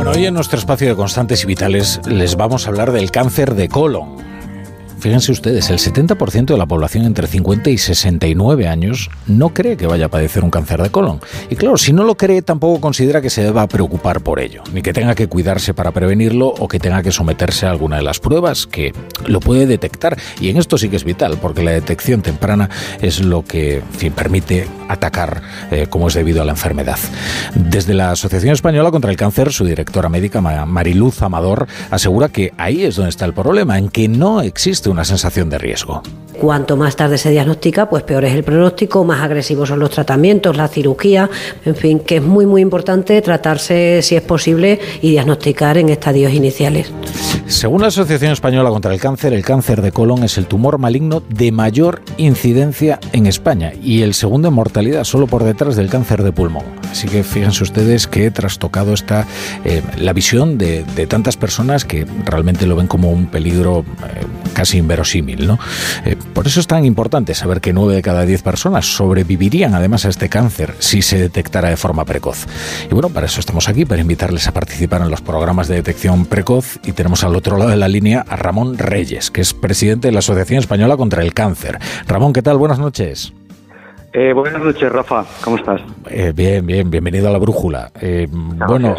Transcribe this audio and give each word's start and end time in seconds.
Bueno, 0.00 0.12
hoy 0.12 0.24
en 0.24 0.32
nuestro 0.32 0.58
espacio 0.58 0.88
de 0.88 0.96
constantes 0.96 1.44
y 1.44 1.46
vitales 1.46 2.00
les 2.06 2.34
vamos 2.34 2.64
a 2.64 2.70
hablar 2.70 2.90
del 2.90 3.10
cáncer 3.10 3.54
de 3.54 3.68
colon 3.68 4.29
Fíjense 5.00 5.32
ustedes, 5.32 5.70
el 5.70 5.78
70% 5.78 6.44
de 6.44 6.58
la 6.58 6.66
población 6.66 7.06
entre 7.06 7.26
50 7.26 7.70
y 7.70 7.78
69 7.78 8.68
años 8.68 9.08
no 9.26 9.48
cree 9.48 9.78
que 9.78 9.86
vaya 9.86 10.06
a 10.06 10.08
padecer 10.10 10.44
un 10.44 10.50
cáncer 10.50 10.82
de 10.82 10.90
colon. 10.90 11.20
Y 11.48 11.56
claro, 11.56 11.78
si 11.78 11.94
no 11.94 12.04
lo 12.04 12.16
cree, 12.16 12.42
tampoco 12.42 12.82
considera 12.82 13.22
que 13.22 13.30
se 13.30 13.42
deba 13.42 13.66
preocupar 13.66 14.20
por 14.20 14.40
ello, 14.40 14.62
ni 14.74 14.82
que 14.82 14.92
tenga 14.92 15.14
que 15.14 15.26
cuidarse 15.26 15.72
para 15.72 15.92
prevenirlo 15.92 16.48
o 16.48 16.68
que 16.68 16.78
tenga 16.78 17.02
que 17.02 17.12
someterse 17.12 17.64
a 17.64 17.70
alguna 17.70 17.96
de 17.96 18.02
las 18.02 18.20
pruebas 18.20 18.66
que 18.66 18.92
lo 19.26 19.40
puede 19.40 19.66
detectar. 19.66 20.18
Y 20.38 20.50
en 20.50 20.58
esto 20.58 20.76
sí 20.76 20.90
que 20.90 20.96
es 20.96 21.04
vital, 21.04 21.38
porque 21.40 21.62
la 21.62 21.70
detección 21.70 22.20
temprana 22.20 22.68
es 23.00 23.22
lo 23.22 23.42
que 23.42 23.82
permite 24.14 24.68
atacar 24.88 25.40
eh, 25.70 25.86
como 25.88 26.08
es 26.08 26.14
debido 26.14 26.42
a 26.42 26.44
la 26.44 26.52
enfermedad. 26.52 26.98
Desde 27.54 27.94
la 27.94 28.10
Asociación 28.10 28.52
Española 28.52 28.90
contra 28.90 29.10
el 29.10 29.16
Cáncer, 29.16 29.50
su 29.50 29.64
directora 29.64 30.10
médica, 30.10 30.42
Mariluz 30.42 31.22
Amador, 31.22 31.68
asegura 31.90 32.28
que 32.28 32.52
ahí 32.58 32.84
es 32.84 32.96
donde 32.96 33.08
está 33.08 33.24
el 33.24 33.32
problema, 33.32 33.78
en 33.78 33.88
que 33.88 34.06
no 34.06 34.42
existe 34.42 34.89
una 34.90 35.04
sensación 35.04 35.50
de 35.50 35.58
riesgo. 35.58 36.02
Cuanto 36.40 36.76
más 36.76 36.96
tarde 36.96 37.18
se 37.18 37.30
diagnostica, 37.30 37.90
pues 37.90 38.02
peor 38.02 38.24
es 38.24 38.34
el 38.34 38.44
pronóstico, 38.44 39.04
más 39.04 39.20
agresivos 39.20 39.68
son 39.68 39.78
los 39.78 39.90
tratamientos, 39.90 40.56
la 40.56 40.68
cirugía, 40.68 41.28
en 41.64 41.76
fin, 41.76 42.00
que 42.00 42.16
es 42.16 42.22
muy 42.22 42.46
muy 42.46 42.62
importante 42.62 43.20
tratarse 43.20 44.00
si 44.02 44.16
es 44.16 44.22
posible 44.22 44.80
y 45.02 45.10
diagnosticar 45.10 45.76
en 45.76 45.90
estadios 45.90 46.32
iniciales. 46.32 46.92
Según 47.46 47.82
la 47.82 47.88
Asociación 47.88 48.32
Española 48.32 48.70
contra 48.70 48.94
el 48.94 49.00
Cáncer, 49.00 49.32
el 49.32 49.44
cáncer 49.44 49.82
de 49.82 49.90
colon 49.92 50.22
es 50.22 50.38
el 50.38 50.46
tumor 50.46 50.78
maligno 50.78 51.20
de 51.20 51.50
mayor 51.50 52.00
incidencia 52.16 53.00
en 53.12 53.26
España 53.26 53.72
y 53.82 54.02
el 54.02 54.14
segundo 54.14 54.48
en 54.48 54.54
mortalidad, 54.54 55.04
solo 55.04 55.26
por 55.26 55.42
detrás 55.42 55.76
del 55.76 55.90
cáncer 55.90 56.22
de 56.22 56.32
pulmón. 56.32 56.64
Así 56.90 57.08
que 57.08 57.24
fíjense 57.24 57.64
ustedes 57.64 58.06
que 58.06 58.30
trastocado 58.30 58.94
está 58.94 59.26
eh, 59.64 59.82
la 59.98 60.12
visión 60.12 60.58
de, 60.58 60.84
tantas 61.08 61.36
personas 61.36 61.84
que 61.84 62.06
realmente 62.24 62.66
lo 62.66 62.76
ven 62.76 62.86
como 62.86 63.10
un 63.10 63.26
peligro 63.26 63.80
eh, 63.80 64.26
casi 64.60 64.76
inverosímil. 64.76 65.46
¿no? 65.46 65.58
Eh, 66.04 66.16
por 66.34 66.46
eso 66.46 66.60
es 66.60 66.66
tan 66.66 66.84
importante 66.84 67.34
saber 67.34 67.62
que 67.62 67.72
9 67.72 67.94
de 67.94 68.02
cada 68.02 68.26
10 68.26 68.42
personas 68.42 68.84
sobrevivirían 68.94 69.74
además 69.74 70.04
a 70.04 70.10
este 70.10 70.28
cáncer 70.28 70.74
si 70.80 71.00
se 71.00 71.16
detectara 71.16 71.70
de 71.70 71.78
forma 71.78 72.04
precoz. 72.04 72.46
Y 72.90 72.92
bueno, 72.92 73.08
para 73.08 73.24
eso 73.24 73.40
estamos 73.40 73.70
aquí, 73.70 73.86
para 73.86 74.02
invitarles 74.02 74.46
a 74.48 74.52
participar 74.52 75.00
en 75.00 75.10
los 75.10 75.22
programas 75.22 75.66
de 75.66 75.76
detección 75.76 76.26
precoz 76.26 76.78
y 76.84 76.92
tenemos 76.92 77.24
al 77.24 77.36
otro 77.36 77.56
lado 77.56 77.70
de 77.70 77.78
la 77.78 77.88
línea 77.88 78.22
a 78.28 78.36
Ramón 78.36 78.76
Reyes, 78.76 79.30
que 79.30 79.40
es 79.40 79.54
presidente 79.54 80.08
de 80.08 80.12
la 80.12 80.18
Asociación 80.18 80.58
Española 80.58 80.98
contra 80.98 81.22
el 81.22 81.32
Cáncer. 81.32 81.78
Ramón, 82.06 82.34
¿qué 82.34 82.42
tal? 82.42 82.58
Buenas 82.58 82.78
noches. 82.78 83.32
Eh, 84.12 84.32
buenas 84.32 84.60
noches, 84.60 84.90
Rafa. 84.90 85.24
¿Cómo 85.44 85.56
estás? 85.56 85.80
Eh, 86.10 86.32
bien, 86.34 86.66
bien. 86.66 86.90
Bienvenido 86.90 87.28
a 87.28 87.32
la 87.32 87.38
brújula. 87.38 87.90
Eh, 88.00 88.26
bueno, 88.30 88.96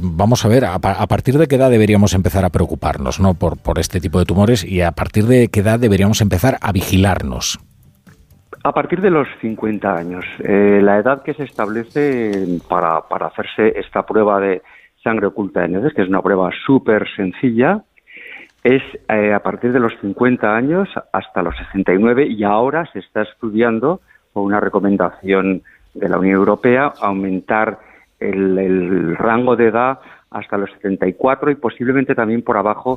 vamos 0.00 0.44
a 0.44 0.48
ver, 0.48 0.64
a, 0.64 0.78
partir 0.78 1.36
de 1.38 1.48
qué 1.48 1.56
edad 1.56 1.70
deberíamos 1.70 2.14
empezar 2.14 2.44
a 2.44 2.50
preocuparnos 2.50 3.18
¿no? 3.18 3.34
por, 3.34 3.60
por 3.60 3.80
este 3.80 4.00
tipo 4.00 4.20
de 4.20 4.24
tumores 4.24 4.64
y 4.64 4.80
a 4.82 4.92
partir 4.92 5.24
de 5.24 5.48
qué 5.48 5.60
edad 5.60 5.80
deberíamos 5.80 6.20
empezar 6.20 6.56
a 6.60 6.70
vigilarnos. 6.70 7.58
A 8.62 8.72
partir 8.72 9.00
de 9.00 9.10
los 9.10 9.26
50 9.40 9.92
años, 9.92 10.24
la 10.38 10.98
edad 10.98 11.22
que 11.22 11.34
se 11.34 11.44
establece 11.44 12.60
para, 12.68 13.02
para 13.08 13.26
hacerse 13.26 13.78
esta 13.78 14.04
prueba 14.04 14.40
de 14.40 14.62
sangre 15.02 15.26
oculta 15.26 15.66
de 15.66 15.78
heces, 15.78 15.94
que 15.94 16.02
es 16.02 16.08
una 16.08 16.22
prueba 16.22 16.50
súper 16.64 17.06
sencilla, 17.16 17.82
es 18.62 18.82
a 19.08 19.38
partir 19.40 19.72
de 19.72 19.80
los 19.80 19.92
50 20.00 20.54
años 20.54 20.88
hasta 21.12 21.42
los 21.42 21.56
69 21.56 22.26
y 22.28 22.44
ahora 22.44 22.88
se 22.92 23.00
está 23.00 23.22
estudiando 23.22 24.00
una 24.40 24.60
recomendación 24.60 25.62
de 25.94 26.08
la 26.08 26.18
Unión 26.18 26.36
Europea 26.36 26.92
aumentar 27.00 27.78
el, 28.20 29.16
rango 29.16 29.56
de 29.56 29.66
edad 29.66 29.98
hasta 30.30 30.58
los 30.58 30.70
74 30.72 31.50
y 31.50 31.54
posiblemente 31.54 32.14
también 32.14 32.42
por 32.42 32.56
abajo 32.56 32.96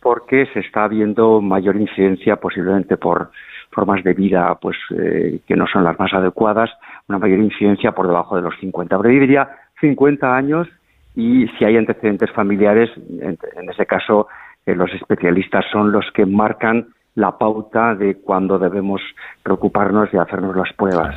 porque 0.00 0.46
se 0.52 0.60
está 0.60 0.88
viendo 0.88 1.40
mayor 1.40 1.76
incidencia 1.76 2.36
posiblemente 2.36 2.96
por 2.96 3.30
formas 3.70 4.02
de 4.04 4.14
vida 4.14 4.56
pues 4.60 4.76
eh, 4.96 5.40
que 5.46 5.56
no 5.56 5.66
son 5.66 5.84
las 5.84 5.98
más 5.98 6.12
adecuadas, 6.12 6.70
una 7.08 7.18
mayor 7.18 7.38
incidencia 7.38 7.92
por 7.92 8.06
debajo 8.06 8.36
de 8.36 8.42
los 8.42 8.54
50. 8.60 8.98
Pero 8.98 9.14
yo 9.14 9.20
diría 9.20 9.48
50 9.80 10.36
años 10.36 10.68
y 11.14 11.46
si 11.58 11.64
hay 11.64 11.76
antecedentes 11.76 12.30
familiares, 12.32 12.90
en, 12.96 13.38
ese 13.70 13.86
caso 13.86 14.28
eh, 14.66 14.74
los 14.74 14.92
especialistas 14.92 15.64
son 15.70 15.92
los 15.92 16.04
que 16.12 16.26
marcan 16.26 16.88
la 17.14 17.36
pauta 17.38 17.94
de 17.94 18.16
cuándo 18.16 18.58
debemos 18.58 19.00
preocuparnos 19.42 20.10
de 20.10 20.18
hacernos 20.18 20.56
las 20.56 20.72
pruebas. 20.74 21.14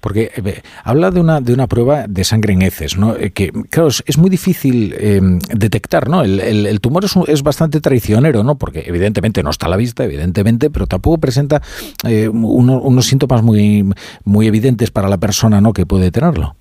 Porque 0.00 0.30
eh, 0.36 0.62
habla 0.84 1.10
de 1.10 1.20
una, 1.20 1.40
de 1.40 1.54
una 1.54 1.66
prueba 1.66 2.06
de 2.08 2.24
sangre 2.24 2.52
en 2.52 2.62
heces, 2.62 2.98
¿no? 2.98 3.14
Eh, 3.14 3.30
que, 3.30 3.52
claro, 3.70 3.88
es, 3.88 4.18
muy 4.18 4.30
difícil 4.30 4.94
em, 4.98 5.38
detectar, 5.54 6.08
¿no? 6.08 6.22
El, 6.22 6.40
el, 6.40 6.80
tumor 6.80 7.04
es, 7.04 7.16
es, 7.28 7.42
bastante 7.42 7.80
traicionero, 7.80 8.42
¿no? 8.42 8.56
Porque 8.56 8.84
evidentemente 8.86 9.42
no 9.42 9.50
está 9.50 9.66
a 9.66 9.68
la 9.68 9.76
vista, 9.76 10.04
evidentemente, 10.04 10.70
pero 10.70 10.86
tampoco 10.86 11.18
presenta 11.18 11.60
eh, 12.06 12.28
unos 12.28 13.06
síntomas 13.06 13.42
muy, 13.42 13.88
muy 14.24 14.46
evidentes 14.46 14.90
para 14.90 15.08
la 15.08 15.18
persona, 15.18 15.60
¿no? 15.60 15.72
Que 15.72 15.86
puede 15.86 16.10
tenerlo. 16.10 16.54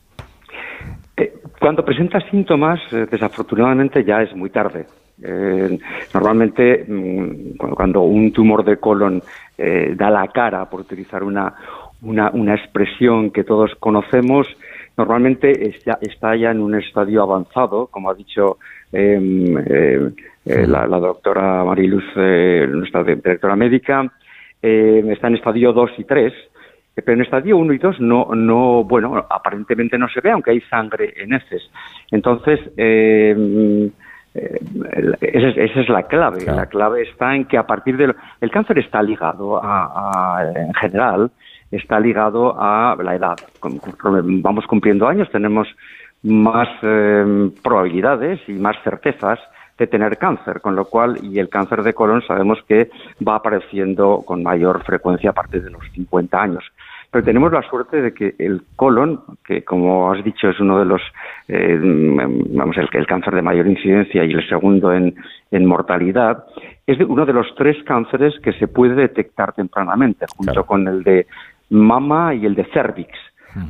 Cuando 1.59 1.83
presenta 1.83 2.19
síntomas, 2.29 2.79
desafortunadamente 2.91 4.03
ya 4.03 4.21
es 4.21 4.33
muy 4.35 4.51
tarde. 4.51 4.85
Eh, 5.21 5.79
normalmente, 6.13 6.85
mm, 6.87 7.57
cuando 7.57 8.01
un 8.01 8.31
tumor 8.31 8.63
de 8.63 8.77
colon 8.77 9.21
eh, 9.57 9.93
da 9.95 10.09
la 10.09 10.27
cara, 10.27 10.69
por 10.69 10.81
utilizar 10.81 11.23
una, 11.23 11.53
una, 12.01 12.55
expresión 12.55 13.31
que 13.31 13.43
todos 13.43 13.73
conocemos, 13.79 14.47
normalmente 14.95 15.73
está 16.01 16.35
ya 16.35 16.51
en 16.51 16.61
un 16.61 16.75
estadio 16.75 17.23
avanzado, 17.23 17.87
como 17.87 18.11
ha 18.11 18.13
dicho 18.13 18.57
em, 18.91 19.57
eh, 19.57 20.11
la, 20.45 20.85
doctora 20.87 21.63
Mariluz, 21.63 22.05
nuestra 22.15 23.03
directora 23.03 23.55
médica, 23.55 24.11
está 24.61 25.27
en 25.27 25.35
estadio 25.35 25.73
2 25.73 25.91
y 25.97 26.03
3, 26.03 26.33
pero 27.03 27.13
en 27.13 27.21
estadio 27.21 27.57
1 27.57 27.73
y 27.73 27.77
2 27.77 27.99
no, 27.99 28.29
no, 28.33 28.83
bueno, 28.83 29.25
aparentemente 29.29 29.97
no 29.97 30.07
se 30.09 30.21
ve, 30.21 30.31
aunque 30.31 30.51
hay 30.51 30.61
sangre 30.61 31.13
en 31.17 31.33
heces. 31.33 31.69
Entonces, 32.11 32.59
eh, 32.75 33.89
eh, 34.37 34.59
esa, 35.21 35.81
es, 35.81 35.89
la 35.89 36.03
clave. 36.03 36.45
La 36.45 36.67
clave 36.67 37.03
está 37.03 37.35
en 37.35 37.45
que 37.45 37.57
a 37.57 37.65
partir 37.65 37.97
del 37.97 38.15
el 38.41 38.51
cáncer 38.51 38.79
está 38.79 39.01
ligado 39.01 39.59
a, 39.63 40.43
en 40.55 40.73
general 40.75 41.31
está 41.71 41.99
ligado 41.99 42.55
a 42.57 42.95
la 43.03 43.15
edad. 43.15 43.35
Vamos 43.61 44.65
cumpliendo 44.67 45.07
años, 45.07 45.29
tenemos 45.31 45.67
más 46.23 46.69
em, 46.81 47.51
probabilidades 47.61 48.39
y 48.47 48.53
más 48.53 48.75
certezas 48.83 49.39
de 49.77 49.87
tener 49.87 50.17
cáncer, 50.17 50.61
con 50.61 50.75
lo 50.75 50.85
cual, 50.85 51.19
y 51.21 51.39
el 51.39 51.49
cáncer 51.49 51.83
de 51.83 51.93
colon 51.93 52.23
sabemos 52.25 52.59
que 52.67 52.89
va 53.25 53.35
apareciendo 53.35 54.23
con 54.25 54.41
mayor 54.41 54.83
frecuencia 54.83 55.29
a 55.31 55.33
partir 55.33 55.63
de 55.63 55.69
los 55.69 55.83
50 55.93 56.41
años. 56.41 56.63
Pero 57.11 57.23
tenemos 57.23 57.51
la 57.53 57.61
suerte 57.63 58.01
de 58.01 58.13
que 58.13 58.35
el 58.37 58.61
colon, 58.75 59.21
que 59.45 59.63
como 59.63 60.11
has 60.11 60.23
dicho 60.23 60.49
es 60.49 60.59
uno 60.59 60.79
de 60.79 60.85
los, 60.85 61.01
eh, 61.47 61.79
vamos, 61.81 62.77
el, 62.77 62.89
el 62.91 63.07
cáncer 63.07 63.33
de 63.35 63.41
mayor 63.41 63.67
incidencia 63.67 64.25
y 64.25 64.31
el 64.31 64.47
segundo 64.47 64.93
en, 64.93 65.15
mortalidad, 65.65 66.45
es 66.85 66.99
uno 66.99 67.25
de 67.25 67.33
los 67.33 67.47
tres 67.55 67.81
cánceres 67.85 68.37
que 68.41 68.53
se 68.53 68.67
puede 68.67 68.95
detectar 68.95 69.53
tempranamente, 69.53 70.25
junto 70.35 70.65
con 70.65 70.87
el 70.87 71.03
de 71.03 71.27
mama 71.69 72.33
y 72.35 72.45
el 72.45 72.55
de 72.55 72.65
cervix. 72.65 73.11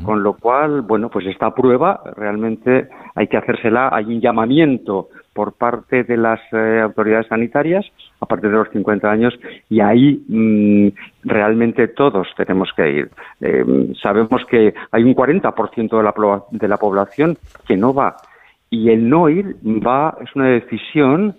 Con 0.03 0.21
lo 0.21 0.33
cual, 0.33 0.81
bueno, 0.81 1.09
pues 1.09 1.25
esta 1.27 1.55
prueba 1.55 2.01
realmente 2.17 2.89
hay 3.15 3.27
que 3.27 3.37
hacérsela, 3.37 3.89
hay 3.93 4.05
un 4.05 4.19
llamamiento 4.19 5.07
por 5.37 5.53
parte 5.53 6.03
de 6.03 6.17
las 6.17 6.39
eh, 6.51 6.81
autoridades 6.81 7.27
sanitarias 7.27 7.85
a 8.19 8.25
partir 8.25 8.49
de 8.49 8.57
los 8.57 8.69
50 8.69 9.07
años 9.07 9.37
y 9.69 9.81
ahí 9.81 10.25
mm, 10.27 10.87
realmente 11.25 11.89
todos 11.89 12.27
tenemos 12.35 12.71
que 12.75 12.89
ir. 12.89 13.11
Eh, 13.39 13.93
sabemos 14.01 14.43
que 14.49 14.73
hay 14.89 15.03
un 15.03 15.13
40% 15.13 15.95
de 15.95 16.03
la, 16.03 16.43
de 16.49 16.67
la 16.67 16.77
población 16.77 17.37
que 17.67 17.77
no 17.77 17.93
va 17.93 18.17
y 18.71 18.89
el 18.89 19.07
no 19.07 19.29
ir 19.29 19.57
va 19.63 20.17
es 20.23 20.35
una 20.35 20.47
decisión 20.47 21.35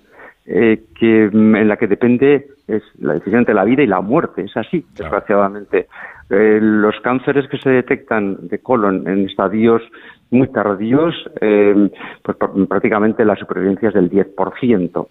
eh, 0.50 0.84
que 0.98 1.28
mm, 1.30 1.56
en 1.56 1.68
la 1.68 1.76
que 1.76 1.86
depende 1.86 2.48
es 2.66 2.82
la 2.98 3.14
decisión 3.14 3.40
entre 3.40 3.54
la 3.54 3.64
vida 3.64 3.82
y 3.82 3.86
la 3.86 4.00
muerte. 4.00 4.42
Es 4.42 4.56
así, 4.56 4.84
desgraciadamente. 4.96 5.88
los 6.30 6.94
cánceres 7.00 7.48
que 7.48 7.58
se 7.58 7.70
detectan 7.70 8.48
de 8.48 8.58
colon 8.58 9.06
en 9.08 9.26
estadios 9.26 9.82
muy 10.30 10.48
tardíos, 10.48 11.14
eh, 11.40 11.90
pues 12.22 12.36
prácticamente 12.68 13.24
la 13.24 13.36
supervivencia 13.36 13.88
es 13.88 13.94
del 13.94 14.10
10%. 14.10 15.08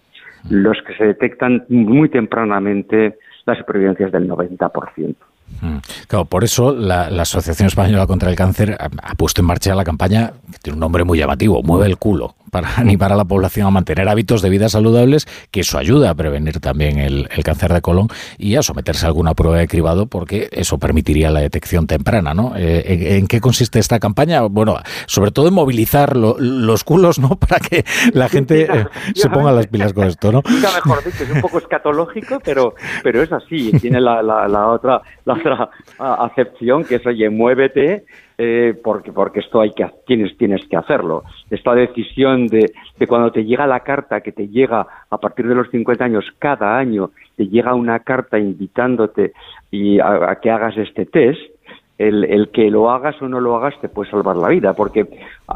Los 0.50 0.80
que 0.82 0.94
se 0.94 1.04
detectan 1.04 1.64
muy 1.68 2.08
tempranamente, 2.08 3.18
la 3.46 3.56
supervivencia 3.56 4.06
es 4.06 4.12
del 4.12 4.28
90%. 4.28 5.16
Mm. 5.60 5.78
Claro, 6.06 6.24
por 6.24 6.44
eso 6.44 6.72
la, 6.74 7.06
Asociación 7.06 7.66
Española 7.66 8.06
contra 8.06 8.30
el 8.30 8.36
Cáncer 8.36 8.76
ha, 8.78 9.14
puesto 9.14 9.40
en 9.40 9.46
marcha 9.46 9.74
la 9.74 9.84
campaña, 9.84 10.32
que 10.52 10.58
tiene 10.58 10.74
un 10.74 10.80
nombre 10.80 11.04
muy 11.04 11.18
llamativo, 11.18 11.62
Mueve 11.62 11.86
el 11.86 11.98
culo, 11.98 12.36
para 12.50 12.68
animar 12.76 13.12
a 13.12 13.16
la 13.16 13.24
población 13.24 13.66
a 13.66 13.70
mantener 13.70 14.08
hábitos 14.08 14.42
de 14.42 14.50
vida 14.50 14.68
saludables, 14.68 15.26
que 15.50 15.60
eso 15.60 15.78
ayuda 15.78 16.10
a 16.10 16.14
prevenir 16.14 16.60
también 16.60 16.98
el, 16.98 17.28
cáncer 17.44 17.72
de 17.72 17.80
colon 17.80 18.08
y 18.36 18.56
a 18.56 18.62
someterse 18.62 19.06
a 19.06 19.08
alguna 19.08 19.34
prueba 19.34 19.58
de 19.58 19.68
cribado, 19.68 20.06
porque 20.06 20.48
eso 20.52 20.78
permitiría 20.78 21.30
la 21.30 21.40
detección 21.40 21.86
temprana, 21.86 22.34
¿no? 22.34 22.54
Eh, 22.56 23.16
¿en, 23.16 23.26
qué 23.26 23.40
consiste 23.40 23.78
esta 23.78 23.98
campaña? 23.98 24.42
Bueno, 24.42 24.76
sobre 25.06 25.30
todo 25.30 25.48
en 25.48 25.54
movilizar 25.54 26.16
los 26.16 26.84
culos, 26.84 27.18
¿no? 27.18 27.28
Para 27.38 27.60
que 27.60 27.84
la 28.12 28.28
gente 28.28 28.68
eh, 28.70 28.86
se 29.14 29.30
ponga 29.30 29.52
las 29.52 29.66
pilas 29.66 29.92
con 29.92 30.06
esto, 30.06 30.32
¿no? 30.32 30.42
mejor 30.44 31.04
dicho, 31.04 31.24
es 31.24 31.30
un 31.30 31.40
poco 31.40 31.58
escatológico, 31.58 32.40
pero, 32.44 32.74
pero 33.02 33.22
es 33.22 33.32
así. 33.32 33.72
Tiene 33.80 34.00
la, 34.00 34.22
la, 34.22 34.68
otra, 34.68 35.00
la 35.24 35.36
otra 35.38 35.70
acepción 35.98 36.84
que 36.84 36.96
es, 36.96 37.06
oye, 37.06 37.28
muévete 37.30 38.04
eh, 38.36 38.74
porque, 38.84 39.12
porque 39.12 39.40
esto 39.40 39.60
hay 39.60 39.72
que, 39.72 39.84
tienes, 40.06 40.36
tienes 40.36 40.64
que 40.68 40.76
hacerlo. 40.76 41.24
Esta 41.50 41.74
decisión 41.74 42.46
de, 42.46 42.72
de, 42.98 43.06
cuando 43.06 43.32
te 43.32 43.44
llega 43.44 43.66
la 43.66 43.80
carta, 43.80 44.20
que 44.20 44.32
te 44.32 44.48
llega 44.48 44.86
a 45.10 45.18
partir 45.18 45.48
de 45.48 45.54
los 45.54 45.68
50 45.70 46.04
años, 46.04 46.24
cada 46.38 46.78
año 46.78 47.10
te 47.36 47.48
llega 47.48 47.74
una 47.74 48.00
carta 48.00 48.38
invitándote 48.38 49.32
y 49.70 49.98
a, 49.98 50.38
que 50.40 50.50
hagas 50.50 50.76
este 50.76 51.06
test, 51.06 51.40
el, 51.98 52.24
el, 52.24 52.50
que 52.50 52.70
lo 52.70 52.90
hagas 52.90 53.20
o 53.20 53.28
no 53.28 53.40
lo 53.40 53.56
hagas 53.56 53.74
te 53.80 53.88
puede 53.88 54.08
salvar 54.08 54.36
la 54.36 54.48
vida, 54.48 54.72
porque 54.72 55.06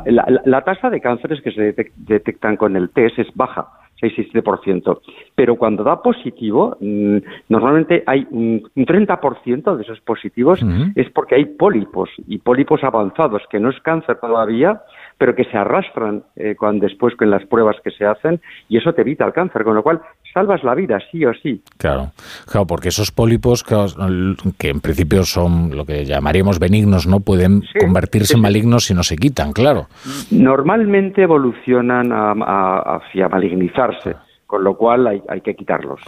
la, 0.06 0.26
la 0.44 0.62
tasa 0.62 0.90
de 0.90 1.00
cánceres 1.00 1.40
que 1.40 1.52
se 1.52 1.75
detectan 1.96 2.56
con 2.56 2.75
el 2.75 2.90
test 2.90 3.20
es 3.20 3.29
baja 3.34 3.69
6-7%. 4.02 5.00
Pero 5.34 5.56
cuando 5.56 5.84
da 5.84 6.02
positivo, 6.02 6.76
mm, 6.81 7.16
normalmente 7.49 8.02
hay 8.06 8.26
un, 8.31 8.62
30% 8.75 9.76
de 9.76 9.82
esos 9.82 10.00
positivos 10.00 10.60
es 10.96 11.10
porque 11.10 11.37
hay 11.37 11.44
pólipos 11.44 12.10
y 12.26 12.38
pólipos 12.38 12.82
avanzados, 12.84 13.43
que 13.50 13.60
no 13.60 13.70
es 13.70 13.81
cáncer 13.81 14.19
todavía, 14.20 14.82
pero 15.19 15.34
que 15.34 15.44
se 15.44 15.56
arrastran 15.56 16.25
eh, 16.37 16.56
cuando, 16.58 16.87
después 16.87 17.14
con 17.16 17.31
las 17.31 17.44
pruebas 17.46 17.76
que 17.84 17.90
se 17.90 18.04
hacen 18.04 18.40
y 18.69 18.76
eso 18.76 18.93
te 18.93 19.02
evita 19.02 19.25
el 19.25 19.32
cáncer, 19.32 19.64
con 19.64 19.75
lo 19.75 19.82
cual 19.82 20.00
salvas 20.32 20.62
la 20.64 20.75
vida, 20.75 20.99
sí 21.11 21.25
o 21.25 21.32
sí. 21.34 21.62
Claro, 21.76 22.12
claro 22.46 22.67
porque 22.67 22.88
esos 22.88 23.11
pólipos 23.11 23.64
que, 23.64 24.69
en 24.69 24.81
principio 24.81 25.25
son 25.25 25.76
lo 25.76 25.84
que 25.84 26.05
llamaríamos 26.05 26.58
benignos, 26.58 27.06
no 27.06 27.20
pueden 27.20 27.62
convertirse 27.79 28.34
en 28.34 28.40
malignos 28.40 28.87
si 28.87 28.94
no 28.94 29.02
se 29.02 29.17
quitan, 29.17 29.52
claro. 29.52 29.87
Normalmente 30.31 31.23
evolucionan 31.23 32.11
hacia 32.12 33.29
malignizarse, 33.29 34.17
con 34.46 34.64
lo 34.64 34.76
cual 34.76 35.06
hay, 35.06 35.23
hay 35.29 35.40
que 35.40 35.55
quitarlos. 35.55 36.00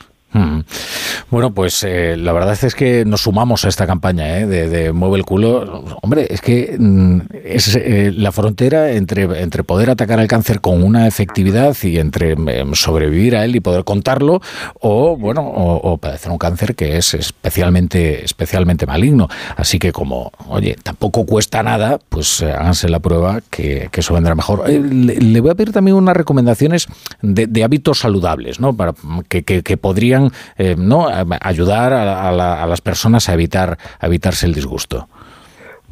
Mm. 1.35 1.45
Bueno, 1.45 1.53
pues 1.53 1.83
eh, 1.83 2.17
la 2.17 2.33
verdad 2.33 2.57
es 2.63 2.77
que 2.77 3.05
nos 3.05 3.23
sumamos 3.23 3.65
a 3.65 3.69
esta 3.69 3.89
campaña 3.89 4.39
¿eh? 4.39 4.47
de, 4.47 4.93
Mueve 4.93 5.17
el 5.17 5.25
culo. 5.25 5.85
Hombre, 6.01 6.29
es 6.31 6.41
que 6.41 6.77
mm, 6.79 7.21
es 7.45 7.75
eh, 7.75 8.13
la 8.17 8.31
frontera 8.31 8.93
entre, 8.93 9.43
entre 9.43 9.65
poder 9.65 9.91
atacar 9.91 10.21
al 10.21 10.29
cáncer 10.29 10.61
con 10.61 10.83
una 10.85 11.09
efectividad 11.09 11.77
y 11.83 11.99
entre 11.99 12.33
em, 12.33 12.75
sobrevivir 12.75 13.35
a 13.35 13.45
él 13.45 13.57
y 13.57 13.61
poder 13.61 13.83
contarlo, 13.83 14.41
o 14.81 15.17
bueno, 15.17 15.43
o, 15.45 15.99
padecer 15.99 16.31
un 16.31 16.39
cáncer 16.39 16.77
que 16.77 16.99
es 16.99 17.15
especialmente, 17.15 18.25
especialmente 18.25 18.87
maligno. 18.87 19.29
Así 19.57 19.81
que 19.81 19.91
como, 19.91 20.31
oye, 20.49 20.77
tampoco 20.83 21.27
cuesta 21.27 21.65
nada, 21.65 21.99
pues 22.09 22.43
háganse 22.43 22.89
la 22.89 23.01
prueba 23.01 23.41
que, 23.51 23.91
eso 23.93 24.15
vendrá 24.15 24.37
mejor. 24.37 24.69
Le, 24.69 25.41
voy 25.41 25.51
a 25.51 25.55
pedir 25.55 25.73
también 25.73 25.97
unas 25.97 26.17
recomendaciones 26.17 26.87
de, 27.23 27.65
hábitos 27.65 27.99
saludables, 27.99 28.61
¿no? 28.61 28.77
Para 28.77 28.95
que, 29.29 29.43
que 29.43 29.77
podrían, 29.77 30.31
¿no? 30.77 31.09
Ayudar 31.41 31.93
a, 31.93 32.67
las 32.67 32.81
personas 32.81 33.29
a 33.29 33.35
evitar 33.35 33.77
a 34.01 34.07
evitarse 34.07 34.47
el 34.47 34.55
disgusto? 34.55 35.09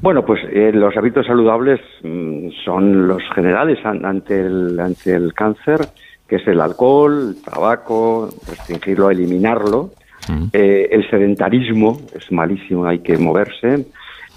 Bueno, 0.01 0.25
pues 0.25 0.41
eh, 0.51 0.73
los 0.73 0.97
hábitos 0.97 1.27
saludables 1.27 1.81
mm, 2.03 2.49
son 2.65 3.07
los 3.07 3.23
generales 3.35 3.79
ante 3.85 4.41
el, 4.41 4.79
ante 4.81 5.15
el 5.15 5.33
cáncer, 5.33 5.81
que 6.27 6.37
es 6.37 6.47
el 6.49 6.61
alcohol, 6.61 7.37
el 7.37 7.43
tabaco, 7.43 8.29
restringirlo, 8.49 9.11
eliminarlo. 9.11 9.91
Mm. 10.29 10.47
Eh, 10.53 10.89
el 10.91 11.09
sedentarismo 11.09 12.01
es 12.15 12.33
malísimo, 12.33 12.85
hay 12.85 12.99
que 12.99 13.17
moverse. 13.17 13.87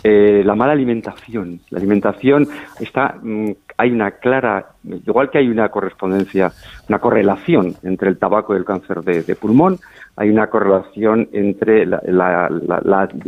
Eh, 0.03 0.43
la 0.45 0.53
mala 0.53 0.73
alimentación. 0.73 1.61
La 1.71 1.79
alimentación 1.79 2.47
está, 2.79 3.17
mm, 3.19 3.51
hay 3.77 3.91
una 3.91 4.11
clara, 4.11 4.69
igual 4.83 5.29
que 5.29 5.39
hay 5.39 5.49
una 5.49 5.69
correspondencia, 5.69 6.51
una 6.87 6.99
correlación 6.99 7.75
entre 7.83 8.09
el 8.09 8.17
tabaco 8.17 8.53
y 8.53 8.57
el 8.57 8.65
cáncer 8.65 9.01
de, 9.01 9.35
pulmón, 9.35 9.79
hay 10.15 10.29
una 10.29 10.47
correlación 10.47 11.27
entre 11.33 11.85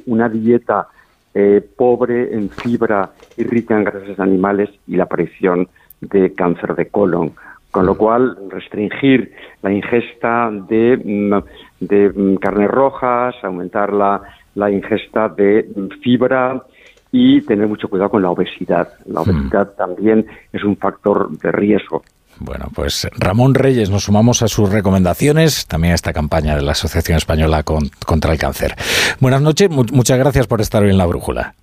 una 0.06 0.30
dieta 0.30 0.88
eh, 1.34 1.62
pobre 1.76 2.34
en 2.34 2.50
fibra 2.50 3.12
y 3.36 3.44
rica 3.44 3.76
en 3.76 3.84
grasas 3.84 4.20
animales 4.20 4.70
y 4.88 4.96
la 4.96 5.04
aparición 5.04 5.68
de 6.02 6.34
cáncer 6.34 6.76
de 6.76 6.88
colon. 6.88 7.34
Con 7.70 7.86
lo 7.86 7.96
cual, 7.96 8.38
restringir 8.50 9.34
la 9.62 9.72
ingesta 9.72 10.50
de, 10.52 10.98
mm, 10.98 11.86
de 11.86 12.10
mm, 12.10 12.36
carnes 12.38 12.72
rojas, 12.72 13.36
aumentar 13.44 13.94
la, 13.94 14.22
la 14.56 14.72
ingesta 14.72 15.30
de 15.30 15.70
fibra 16.02 16.64
y 17.12 17.42
tener 17.42 17.68
mucho 17.68 17.88
cuidado 17.88 18.12
con 18.12 18.22
la 18.22 18.30
obesidad. 18.30 18.90
La 19.06 19.22
hmm. 19.22 19.30
obesidad 19.30 19.70
también 19.78 20.26
es 20.52 20.64
un 20.64 20.78
factor 20.78 21.30
de 21.38 21.52
riesgo. 21.52 22.04
Bueno, 22.40 22.66
pues 22.74 23.08
Ramón 23.18 23.56
Reyes, 23.56 23.90
nos 23.90 24.04
sumamos 24.04 24.44
a 24.44 24.48
sus 24.48 24.72
recomendaciones, 24.72 25.66
también 25.68 25.94
a 25.94 25.96
esta 25.96 26.14
campaña 26.14 26.56
de 26.56 26.62
la 26.62 26.74
Asociación 26.74 27.18
Española 27.18 27.64
contra 27.64 28.32
el 28.32 28.38
Cáncer. 28.38 28.76
Buenas 29.20 29.42
noches, 29.42 29.70
muchas 29.70 30.20
gracias 30.20 30.46
por 30.46 30.62
estar 30.62 30.84
hoy 30.84 30.92
en 30.92 30.98
la 30.98 31.08
Brújula. 31.08 31.56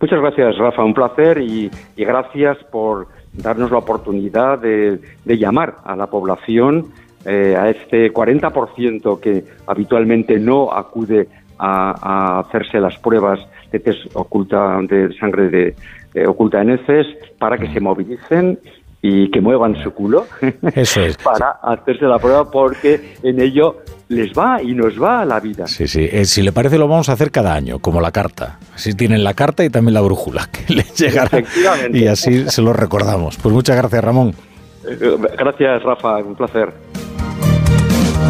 Muchas 0.00 0.20
gracias, 0.20 0.58
Rafa, 0.58 0.82
un 0.82 0.94
placer 0.94 1.38
y, 1.38 1.70
gracias 1.96 2.58
por 2.72 3.06
darnos 3.32 3.70
la 3.70 3.78
oportunidad 3.78 4.58
de, 4.58 4.98
llamar 5.24 5.76
a 5.84 5.94
la 5.94 6.08
población, 6.08 6.86
eh, 7.24 7.54
a 7.56 7.70
este 7.70 8.12
40% 8.12 9.20
que 9.20 9.44
habitualmente 9.68 10.40
no 10.40 10.72
acude 10.72 11.28
a, 11.62 12.40
hacerse 12.40 12.80
las 12.80 12.98
pruebas 12.98 13.40
de 13.70 13.78
test 13.78 14.00
oculta 14.14 14.78
de 14.82 15.14
sangre 15.18 15.48
de, 15.48 16.26
oculta 16.26 16.60
en 16.60 16.70
heces 16.70 17.06
para 17.38 17.56
que 17.56 17.72
se 17.72 17.80
movilicen 17.80 18.58
y 19.00 19.30
que 19.30 19.40
muevan 19.40 19.74
su 19.82 19.92
culo 19.92 20.26
Eso 20.74 21.00
es. 21.00 21.16
para 21.24 21.50
hacerse 21.62 22.04
la 22.04 22.18
prueba 22.18 22.50
porque 22.50 23.14
en 23.22 23.40
ello 23.40 23.78
les 24.08 24.32
va 24.32 24.62
y 24.62 24.74
nos 24.74 25.02
va 25.02 25.22
a 25.22 25.24
la 25.24 25.40
vida. 25.40 25.66
Sí, 25.66 25.88
sí. 25.88 26.08
Eh, 26.10 26.24
si 26.26 26.42
le 26.42 26.52
parece 26.52 26.76
lo 26.76 26.86
vamos 26.86 27.08
a 27.08 27.12
hacer 27.12 27.30
cada 27.30 27.54
año, 27.54 27.78
como 27.78 28.00
la 28.00 28.12
carta. 28.12 28.58
Así 28.74 28.94
tienen 28.94 29.24
la 29.24 29.34
carta 29.34 29.64
y 29.64 29.70
también 29.70 29.94
la 29.94 30.02
brújula 30.02 30.48
que 30.52 30.74
les 30.74 30.94
llegará 30.94 31.42
y 31.92 32.06
así 32.06 32.48
se 32.48 32.62
lo 32.62 32.72
recordamos. 32.72 33.38
Pues 33.38 33.54
muchas 33.54 33.76
gracias, 33.76 34.04
Ramón. 34.04 34.34
Eh, 34.86 35.16
gracias, 35.38 35.82
Rafa. 35.82 36.16
Un 36.18 36.34
placer. 36.34 36.72